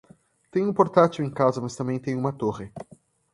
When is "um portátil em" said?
0.67-1.29